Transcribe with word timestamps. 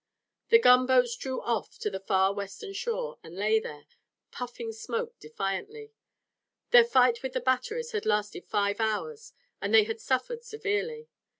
The 0.49 0.57
gunboats 0.57 1.15
drew 1.15 1.41
off 1.41 1.77
to 1.77 1.91
the 1.91 1.99
far 1.99 2.33
western 2.33 2.73
shore 2.73 3.19
and 3.21 3.35
lay 3.35 3.59
there, 3.59 3.85
puffing 4.31 4.71
smoke 4.71 5.19
defiantly. 5.19 5.93
Their 6.71 6.85
fight 6.85 7.21
with 7.21 7.33
the 7.33 7.39
batteries 7.39 7.91
had 7.91 8.07
lasted 8.07 8.47
five 8.47 8.79
hours 8.79 9.31
and 9.61 9.71
they 9.75 9.83
had 9.83 10.01
suffered 10.01 10.43
severely. 10.43 11.07